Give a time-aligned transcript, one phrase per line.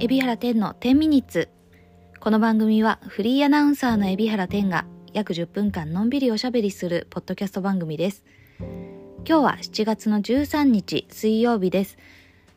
[0.00, 1.48] 海老原天の10ミニッツ。
[2.20, 8.22] この番組はフリーアナウンサーの海老原天が約10分間のんびりおしゃべりするポッドキャスト番組です。
[8.60, 11.98] 今日は7月の13日水曜日です。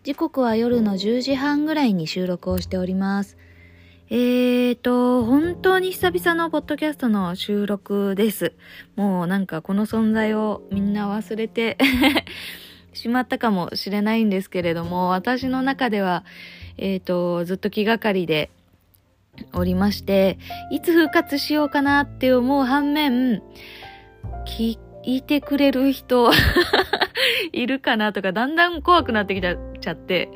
[0.04, 3.38] 時刻は夜の10時半ぐらいに収録をしております。
[4.12, 8.54] えーと、本当に久々のポッドキャストの収録です。
[8.96, 11.80] もうなんかこの存在をみんな忘れて
[12.94, 16.24] しまったかもしれないんですけれども、私の中では、
[16.82, 18.50] えっ、ー、と、ずっと気がかりで
[19.54, 20.38] おりまして、
[20.72, 23.42] いつ復活しようかなって思う反面、
[24.46, 26.32] 聞いてくれる人
[27.54, 30.30] いるかなとか、だんだん怖くなってきちゃって、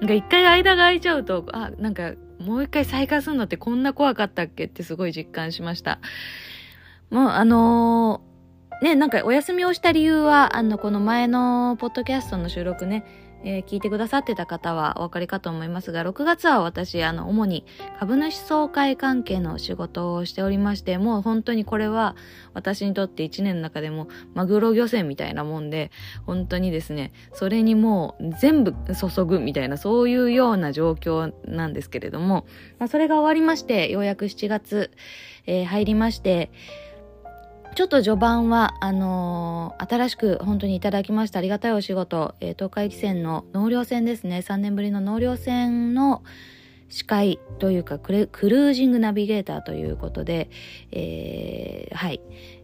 [0.00, 5.98] なんか一回間が空いちゃうと、あ、なんかもう一回再開するのってこんな怖かったっけってすごい実感しました。
[7.10, 17.64] もうあのー、ね、なんかお休みをした理由は、あの、この前のポッドキャストの収録ね、えー、聞いてくださってた方はお分かりかと思いますが、6月は私、あの、主に
[17.98, 22.16] 株主総会関係の仕事をしておりまして、もう本当にこれは
[22.54, 25.90] 私にとって1年の中でもマグロ漁船みたいなもんで、
[26.24, 32.46] 本当にですね、それにもう全部注ぐみたいな、そういうような状況なんですけれども、
[32.78, 34.90] まあ、それが終わりまして、ようやく7月、
[35.46, 36.50] えー、入りまして、
[37.76, 44.38] ちょっと序盤は、あのー、新しく本当にいただきましたありがたいお仕事、えー、東海汽船の納涼船ですね。
[44.38, 46.24] 3年ぶりの納涼船の
[46.88, 50.48] 司会というかクルージングナビゲーターということで、
[50.90, 52.22] えー、はい、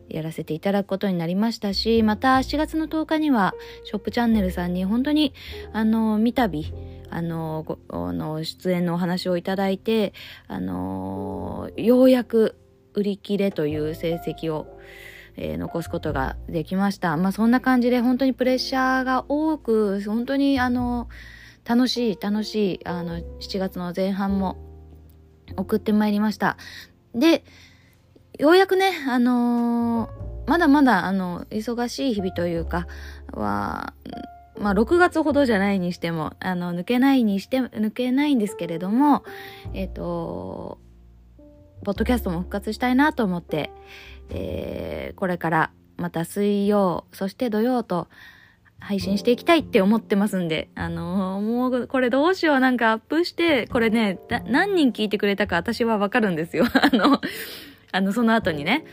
[0.09, 3.53] やらせていただくことになりましたし、また7月の10日には
[3.85, 5.35] ショップチャンネルさんに本当に、
[5.75, 6.65] あの、三度、
[7.11, 10.15] あの、あの出演のお話をいただいて、
[10.49, 12.57] あの、ようやく
[12.95, 14.79] 売り切れという成績を、
[15.37, 17.17] えー、残すことができました。
[17.17, 21.09] まあそんな感じで本当にプレッシャーが多く、本当にあの、
[21.65, 24.57] 楽しい楽しい、あの、7月の前半も
[25.57, 26.57] 送ってまいりました。
[27.15, 27.45] で、
[28.39, 32.87] ようやくね、あのー、まだまだ、あの、忙しい日々というか、
[33.33, 33.95] は、
[34.59, 39.25] まあ、6月ほどじゃないにしても、あの、抜けないにして、抜けないんですけれども、
[39.75, 40.79] えっ、ー、と、
[41.85, 43.71] ポッドキャストも復活したいなと思って、
[44.31, 48.09] えー、これからまた水曜、そして土曜と
[48.79, 56.65] 配信していきたいって思ってますんで、あのー、もうこれどうしようなんかアップして、これね、何人聞いてくれたか私はわかるんですよ。
[56.75, 57.21] あの、
[57.93, 58.85] あの、その後にね。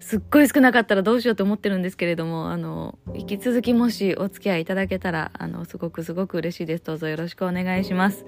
[0.00, 6.84] すっごい少なかったらどうしようと思ってるんですけれども、あの、引き続きもしお付き合いいただけたら、あの、すごくすごく嬉しいです。
[6.84, 8.24] どうぞよろしくお願いします。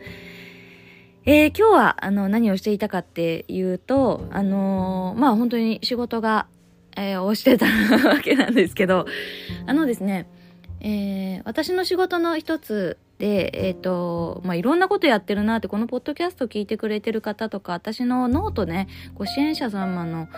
[1.31, 6.47] えー、今日はあの何をしていたかっていうと、あのー、まあ本当に仕事が、
[6.97, 9.05] えー、をしてたわけなんですけど、
[9.67, 10.27] あのですね、
[10.81, 20.29] えー、私の仕事の一つで、えっ、ー、と、まあ、いろんなことやってるなって、このポッドキャスト聞いてくれてる方とか、私のノートね、ご支援者様の、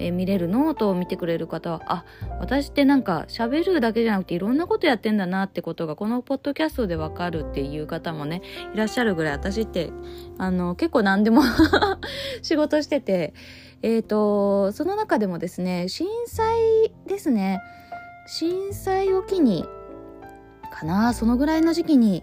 [0.00, 2.04] え、見れるノートを見てくれる方は、あ、
[2.40, 8.42] 私ってなんか喋るだけじゃなくていろんなことやってんだなってことがこのポッドキャストでわかるっていう方もね、
[8.74, 9.92] いらっしゃるぐらい私って、
[10.38, 11.42] あの、結構何でも
[12.42, 13.34] 仕事してて、
[13.82, 17.60] えっ、ー、と、その中でもですね、震災ですね、
[18.26, 19.64] 震災を機に、
[20.70, 22.22] かな、そのぐらいの時期に、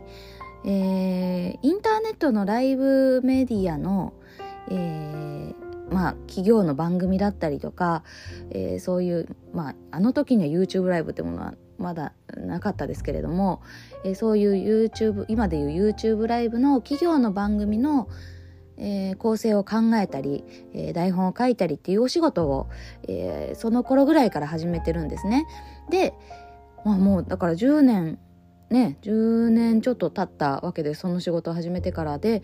[0.65, 4.13] えー、インターネットのライブメディアの、
[4.69, 8.03] えー、まあ、企業の番組だったりとか、
[8.49, 13.61] えー、そういう、まあ、あの時には YouTube ライブってものはまだなかったですけれども、
[14.03, 18.09] えー、そういう YouTube 今でいう YouTube ライブの企業の番組の、
[18.77, 20.43] えー、構成を考えたり、
[20.73, 22.67] えー、台本を書いたりっていうお仕事を、
[23.07, 25.45] えー、その頃ぐらいから始めてるんですね。
[25.89, 26.13] で、
[26.83, 28.19] まあ、もうだから10年
[28.69, 32.43] ね10年ちょっと経ったわけでその仕事を始めてからで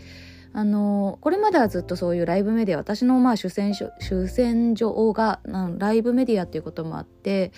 [0.55, 3.91] あのこれまではずっとそういうライブメディア私のまあ主戦主
[4.27, 5.39] 戦場が
[5.79, 7.51] ライブメディアっていうこともあって、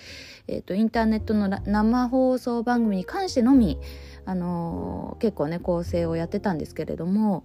[0.48, 3.78] えーと、インターネットの生放送番組に関してのみ
[4.24, 7.44] あの結構ね構成をやってたんですけれども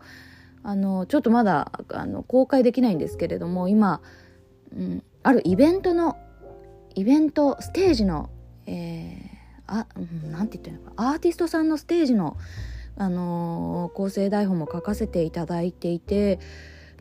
[0.64, 4.02] あのちょっとまだあの公開できないんですけれども今、
[4.74, 6.18] うん、あるイベントの
[6.96, 8.30] イベントステージの、
[8.68, 9.20] えー、
[9.68, 9.88] あ
[10.30, 12.38] なんて言ったらいいのかアーティストさんのステージの
[12.98, 16.40] あのー、構成台本も書かせていただいていて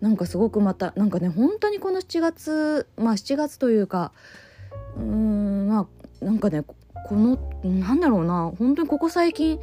[0.01, 4.13] なんかすごくまたなんかね本当にこの7月まあ7月というか
[4.97, 5.89] うーんま
[6.23, 9.59] あなんかねこのなんだろうな本当にここ最近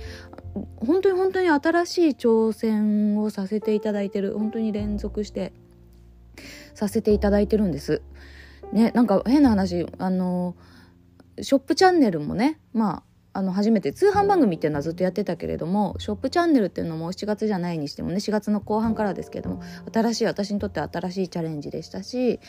[0.77, 5.53] 本当に本当に新しい挑戦をさせていただいてる本当に連続して
[6.73, 8.01] させていただいてるんです。
[8.73, 10.55] ねなんか変な話あの
[11.41, 13.03] ショップチャンネルもねま
[13.37, 19.61] あの初めて通販番組っていうのはずっとやってたけれどもショップチャンネルっていうのも7月じゃないにしてもね4月の後半からですけれども
[19.93, 22.39] 新しい私にとっては新しいチャレンジでしたし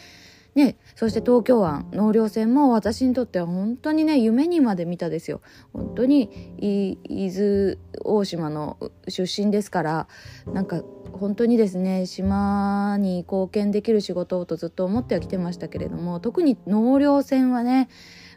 [0.55, 5.41] ね、そして東京湾納涼船も私にとっては本当にね夢にまで見たですよ。
[5.73, 8.77] 本当に伊豆大島の
[9.07, 10.09] 出身ですから
[10.47, 10.83] なんか
[11.13, 17.89] 本当にですね島に貢献できる仕事をとずっと思ってはきてましたけれども特に納涼船はね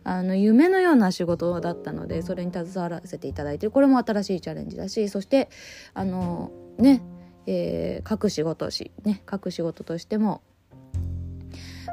[0.03, 5.49] あの夢のような仕事だったのでそれに携わらせていただいてこれも新しいチャレンジだしそして
[5.93, 7.01] あのね、
[7.45, 10.41] えー、各仕事しね各仕事としても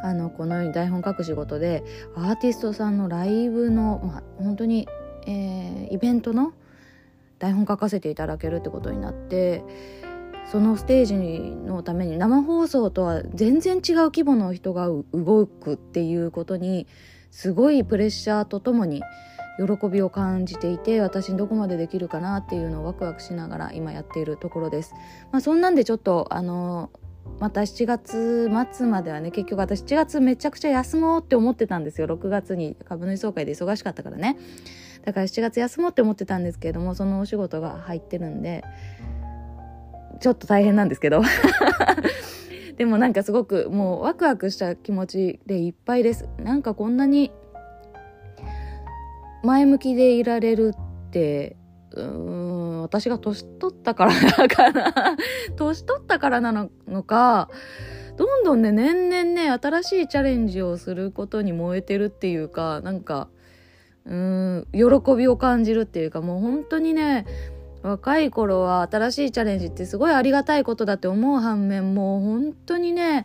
[0.03, 1.83] あのこのように台本書く仕事で
[2.15, 4.89] アーティストさんのライブの、まあ、本当に、
[5.27, 6.53] えー、イベントの
[7.39, 9.63] 台本書かせていただけるってことになって
[10.51, 16.87] そのステージのために生放送とは全然違う規模の人が動くっていうことに
[17.31, 19.03] すごいプレッシャーとともに
[19.59, 24.95] 喜びを感じていて私にどこまでできるかなっていうのをワクワクしながら今やっているところです。
[25.33, 26.91] まあ、そんなんでちょっとあの
[27.41, 32.07] また7月末まではね結局私7月めちゃくちゃ休もうって思ってたんですよ。
[32.07, 34.39] 6月に株主総会で忙しかったからね。
[35.05, 38.65] だから7月休もうって思ってたんですけれどもそのお仕事が入ってるんで
[40.21, 41.23] ちょっと大変なんですけど。
[42.79, 46.29] でもなんかすごくもうワクワクした気持ちでいっぱいです。
[46.39, 47.33] なんかこんなに
[49.43, 51.57] 前向きでいられるって
[51.95, 55.17] うん私が年取ったからだから
[55.57, 57.49] 年取ったからなのか
[58.17, 63.29] どんどんね年々ね新しいチャレンジをすることに燃えてるっていうかなんか
[64.05, 67.27] うん喜びを感じるっていうかもう本当にね
[67.83, 73.25] 若い頃は新しいチャレンジってすごいありがたいことだって思う反面もう本当にね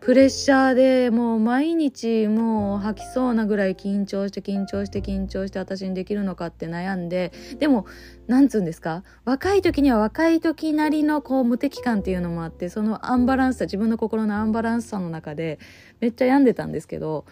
[0.00, 7.86] プレッシャーでもう毎日もう吐きそうなぐらい緊張して緊張して緊張して私にできるのかって悩んででも
[8.26, 9.04] なんつうんですか？
[9.24, 15.60] 若い時には若い時なりのこう無敵感っていうのもあってそのアンバランスさ自分の心のアンバランスさの中で
[16.00, 17.24] めっちゃ病んでたんですけど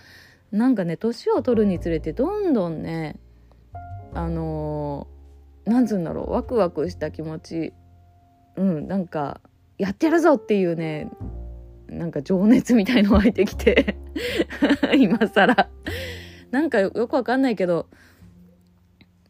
[0.52, 3.16] なんかね年を取るにつれてどんどんね
[4.14, 5.19] あのー
[5.70, 7.72] なんつうんだろうワクワクした気持ち
[8.56, 9.40] うんなんか
[9.78, 11.08] やってやるぞっていうね
[11.88, 13.96] なんか情熱みたいの湧いてきて
[14.98, 15.68] 今更
[16.50, 17.86] なんかよくわかんないけど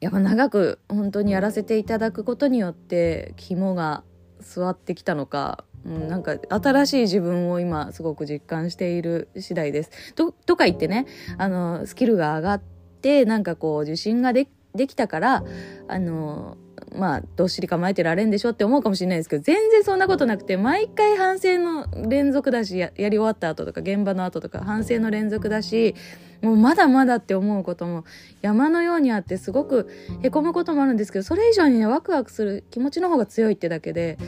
[0.00, 4.02] やっぱ長く本当にやらせていただくことによって肝が
[4.40, 10.14] 座ってきたのか、うん、なんか新しい自分を今すごく実感している次第です。
[10.14, 11.04] ととか言ってね
[11.36, 12.62] あのスキルが上がっ
[13.02, 15.44] てなんかこう自信がでできたから
[15.88, 16.56] あの
[16.96, 25.94] まあどっしり構えてられんでしょって思うかもしれないですけど全然そんなことなくて毎回反省の連続だしやり終わった後とか現場の後とか反省の連続だし
[26.42, 28.04] もうまだまだって思うことも
[28.40, 29.88] 山のようにあってすごく
[30.22, 34.18] へこむこともあるんですけどそれ以上にねワクワクする気持ちの方が強いってだけで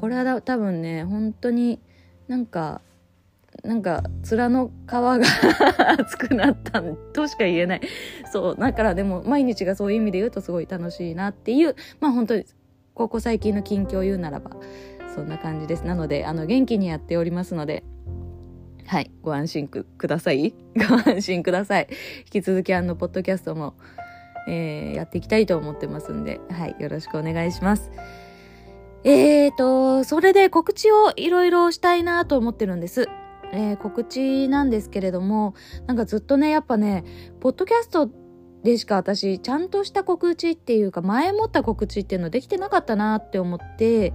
[0.00, 1.80] これは多分ね本当に
[2.28, 2.80] なんか
[3.62, 5.18] なんか面の皮が
[5.98, 7.80] 厚くなったとしか言えない
[8.32, 12.44] そうだからでも毎日がそういう意味で言うとすごい楽しいなっていうまあ本当に
[12.94, 14.50] ここ最近の近況を言うならば
[15.14, 17.84] そんな感じですなのであの元気にやっておりますので
[18.86, 20.54] はいご安心ください
[20.88, 21.88] ご安心ください
[22.20, 23.74] 引き続きあのポッドキャストも、
[24.48, 27.90] えー、やっていきたいと思ってますんではいよろしくお願いします
[29.08, 33.08] えーと、それで告知をいろいろしたいなと思ってるんです。
[33.52, 35.54] えー、告知なんですけれども、
[35.86, 37.04] なんかずっとね、やっぱね、
[37.40, 38.10] ポッドキャスト
[38.62, 44.12] でしか私、ちゃんとした告知っていうか、前もった告知っていうのできてなかったなって思って、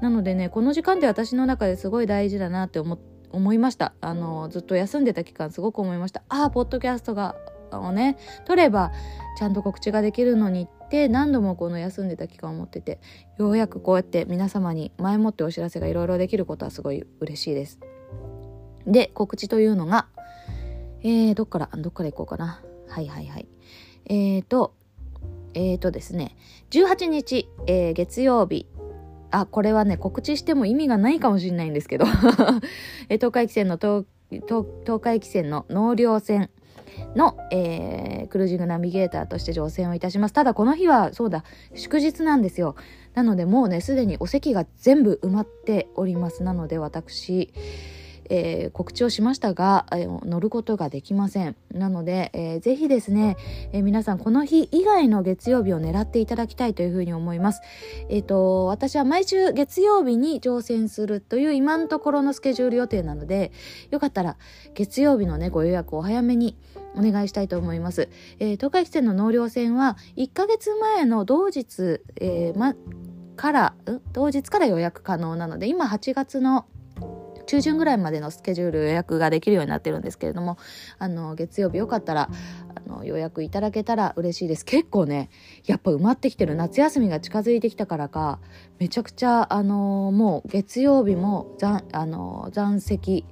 [0.00, 2.98] なのでね、この時間で私の中ですごい大事だなって思
[3.30, 3.94] 思いました。
[4.00, 6.22] あの、ずっと休んでた期間すごく思いました。
[6.28, 7.34] ああ、ポッドキャストが、
[7.70, 8.92] をね、取れば、
[9.38, 13.00] ちゃんと告知ができるのにって何度もこの休んでた期間を持ってて、
[13.38, 17.80] ようやくこうやって皆様に前もってお知らせがいろいろできることはすごい嬉しいです。
[18.86, 20.06] で、告知というのが、
[21.02, 22.62] えー、どっから、どっから行こうかな。
[22.88, 23.46] はいはいはい。
[24.06, 24.74] えーと、
[25.54, 26.36] えーとですね、
[26.70, 28.66] 18日、えー、月曜日、
[29.30, 32.04] あ、これはね、告知しても意味がないかもしれないんですけど、
[33.08, 36.50] え東海汽船の東、東東海汽船の納涼船
[37.16, 40.32] の、えー、クルージングナビゲーターとして乗船をいたします。
[40.32, 42.76] ただこの日は、そうだ、祝日なんですよ。
[43.14, 46.42] なのでもうね、すでにお席が全部埋まっております。
[46.42, 47.52] なので私、
[48.30, 51.56] えー、告知をしましたが、えー、乗ることができません。
[51.72, 53.36] なので、えー、ぜひですね、
[53.72, 57.60] えー、皆さんこの日以外の月曜日を狙っていただきたいというふうに思います。
[58.08, 63.52] えっ、と、私は毎週月曜日に乗船するという今のところのスケジュール予定なので、
[63.90, 64.36] よかったら
[64.74, 66.56] 月曜日のね、ご予約を早めに
[66.96, 68.08] お願いしたいと思います。
[68.38, 72.74] えー、東海汽船の納涼船は1ヶ月前の同日、えー、ま、
[73.36, 73.74] から、
[74.12, 76.66] 同日から予約可能なので、今8月の
[77.52, 80.56] 中旬ぐらいまでのスケジュール予約ができるようになってるんですけれども
[80.98, 82.30] あの月曜日よかったら
[82.74, 84.64] あの予約いただけたら嬉しいです。
[84.64, 85.28] 結構ね
[85.66, 86.54] やっぱ埋まってきてる。
[86.54, 88.38] 夏休みが近づいてきたからか
[88.78, 93.26] めちゃくちゃあのもう月曜日も残あの残席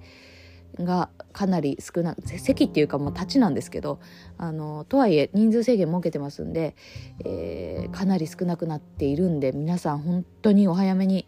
[0.79, 4.01] がかなり少な席っていうかもう立ちなんですけど
[4.37, 6.77] あのとはいえ人数制限設けてますんで、
[7.25, 11.27] えー、かなり少なくなっているんで皆さん本当にお早めに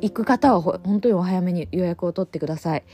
[0.00, 2.84] 行く方は本当にお早めに予約を取ってください。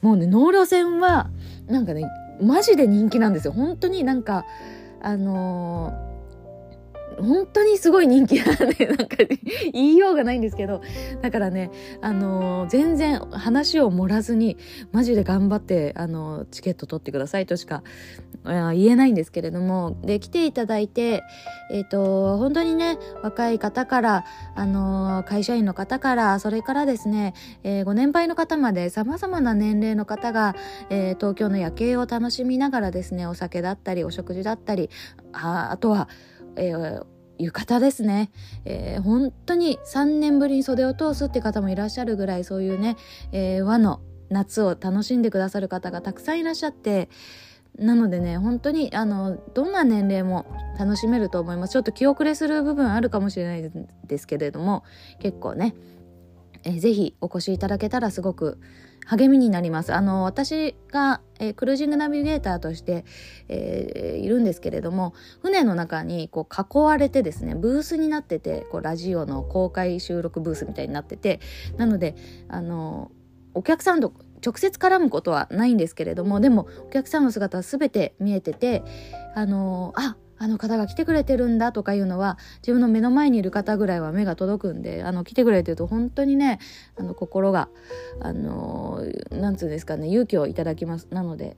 [0.00, 1.28] もうね、納涼船は、
[1.66, 2.04] なんかね、
[2.40, 3.52] マジで人気なんですよ。
[3.52, 4.44] 本当になんか、
[5.00, 6.07] あのー
[7.20, 9.16] 本当にすごい人気なんで、なんか、
[9.72, 10.80] 言いようがないんですけど、
[11.22, 11.70] だからね、
[12.00, 14.56] あのー、全然話を盛らずに、
[14.92, 17.82] マジで頑張って、あのー、チケット取ってくださいとしか、
[18.44, 21.22] 言えないんですけれども、で、来ていただいて、
[21.70, 30.54] えっ、ー、と、本当にね、若い方から、あの会社員の方から、それからですね、えご年配の方まで様々な年齢の方が、
[30.90, 34.90] え東京の夜景を楽しみながらですね、お酒だったり、お食事だったり、
[35.32, 36.08] ああとは、
[36.58, 37.06] えー、
[37.38, 38.30] 浴衣ですね、
[38.64, 42.96] えー、本当に3年ぶりに袖を通すって方もいらっしゃるぐらいそういうね、
[43.32, 44.00] えー、和の
[44.30, 47.08] 夏を楽しんでくださる方がたくさんいらっしゃって
[47.78, 50.46] なのでね本当にあのどんな年齢も
[50.78, 51.72] 楽しめると思います。
[51.72, 53.70] ちょっと気遅れする部分あるかもしれない
[54.06, 54.82] ですけれども
[55.20, 55.74] 結構ね、
[56.68, 58.60] えー、ぜひお越しいただけたらすごく
[59.06, 59.94] 励みになります。
[59.94, 63.06] あの、私が、えー、クルージングナビゲーターとして、
[63.48, 71.40] えー、いるんですけれども、船の中にこう囲われてですね、ブースになってて、こうラジオの公開収録ブースみたいになってて、
[71.78, 72.16] なので、
[72.48, 73.10] あの、
[73.54, 74.12] お客さんと
[74.44, 78.82] 直接絡むことはないんですけれども、でもお客さんの姿は全て見えてて、
[79.34, 86.58] あの、あ、あの方が来てくれてるんだとかいうのは自分の目の前にいる方ぐらいは目が届くんであの来てくれてると本当にね
[86.96, 87.68] あの心が
[88.20, 91.08] あのなんつうんですかね勇気をいただきます。
[91.10, 91.56] なので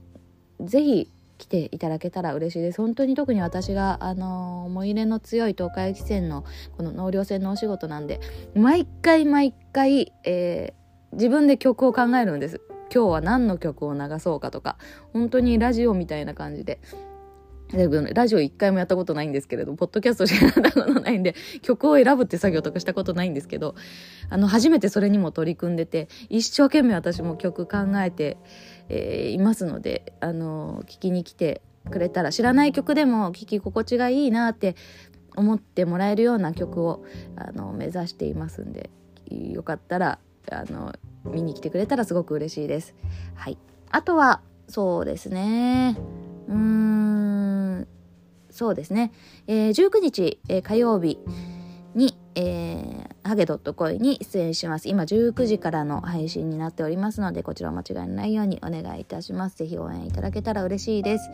[0.61, 1.09] 是非
[1.39, 2.83] 来ていただけたら嬉しいです。
[2.83, 6.45] 本当に特に私があの思い入れの強い東海汽船の
[6.77, 8.21] この納涼船のお仕事なんで
[8.55, 12.61] 毎回毎回、えー、自分で曲を考えるんです。
[12.93, 14.77] 今日は何の曲を流そうかとか
[15.13, 16.81] 本当にラジオみたいな感じで
[17.73, 23.75] ラジオ一回もやったことないんですけれど、ポッドキャストしかやったことないんで、 曲を選ぶって作業とかしたことないんですけど、
[24.29, 28.37] あの、初めてそれにも取り組んでて、一生懸命私も曲考えて、
[28.89, 34.75] えー、いますので、あの、聞きに来てくれたら、知らない曲でも聴き心地がいいなって
[35.37, 37.05] 思ってもらえるような曲を、
[37.37, 38.91] あの、目指していますんで、
[39.31, 40.19] よかったら、
[40.51, 40.93] あの、
[41.25, 42.95] 見に来てくれたらすごく嬉しいです。
[43.35, 43.59] はい。
[43.91, 45.97] あとは、そうですね。
[46.49, 47.10] うーん、
[48.51, 49.13] そうですね。
[49.47, 51.19] えー、19日、えー、火曜日
[51.95, 54.89] に、えー、ハゲドットコイに出演します。
[54.89, 59.57] 今19時からの配信になっておりますので、こちらを間違いないようにお願いいたします。
[59.57, 61.31] ぜひ応援いただけたら嬉しいです。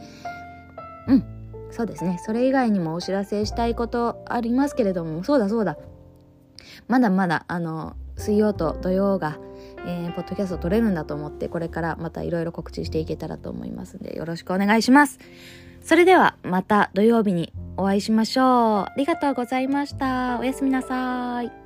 [1.08, 1.24] うん。
[1.70, 2.18] そうですね。
[2.24, 5.76] それ以外にもお知らせしたいことありますけれども、そうだそうだ。
[6.88, 9.38] まだまだ、あの、水曜と土曜が、
[9.86, 15.18] えー、ポッドキャスト撮れるんだと思って、これからまたいろいろ告知していけたらと思いますんで、よろしくお願いします。
[15.82, 18.46] それでは、また土曜日にお会いしましょう。
[18.90, 20.38] ありがとうございました。
[20.40, 21.65] おやすみなさい。